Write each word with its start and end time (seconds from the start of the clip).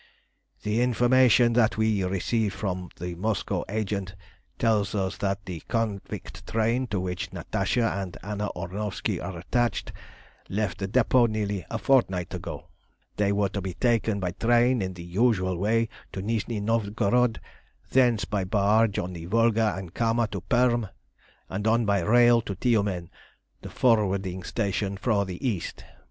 "The 0.63 0.81
information 0.81 1.53
that 1.53 1.77
we 1.77 1.99
have 1.99 2.09
received 2.09 2.55
from 2.55 2.89
the 2.99 3.13
Moscow 3.13 3.63
agent 3.69 4.15
tells 4.57 4.95
us 4.95 5.17
that 5.17 5.45
the 5.45 5.59
convict 5.67 6.47
train 6.47 6.87
to 6.87 6.99
which 6.99 7.31
Natasha 7.31 7.83
and 7.87 8.17
Anna 8.23 8.49
Ornovski 8.55 9.19
are 9.23 9.37
attached 9.37 9.91
left 10.49 10.79
the 10.79 10.87
depot 10.87 11.27
nearly 11.27 11.67
a 11.69 11.77
fortnight 11.77 12.33
ago; 12.33 12.69
they 13.17 13.31
were 13.31 13.49
to 13.49 13.61
be 13.61 13.75
taken 13.75 14.19
by 14.19 14.31
train 14.31 14.81
in 14.81 14.95
the 14.95 15.03
usual 15.03 15.55
way 15.55 15.87
to 16.13 16.23
Nizhni 16.23 16.59
Novgorod, 16.59 17.39
thence 17.91 18.25
by 18.25 18.43
barge 18.43 18.97
on 18.97 19.13
the 19.13 19.25
Volga 19.25 19.75
and 19.77 19.93
Kama 19.93 20.27
to 20.29 20.41
Perm, 20.41 20.87
and 21.47 21.67
on 21.67 21.85
by 21.85 21.99
rail 22.01 22.41
to 22.41 22.55
Tiumen, 22.55 23.11
the 23.61 23.69
forwarding 23.69 24.41
station 24.41 24.97
for 24.97 25.25
the 25.25 25.47
east. 25.47 25.85